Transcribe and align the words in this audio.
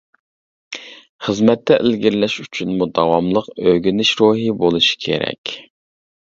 خىزمەتتە 1.27 1.77
ئىلگىرىلەش 1.83 2.39
ئۈچۈنمۇ 2.45 2.89
داۋاملىق 2.97 3.53
ئۆگىنىش 3.67 4.17
روھى 4.25 4.59
بولۇشى 4.65 5.01
كېرەك. 5.09 5.57